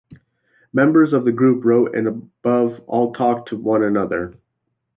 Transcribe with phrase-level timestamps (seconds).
[0.73, 4.33] Members of the group wrote and above all talked to one another.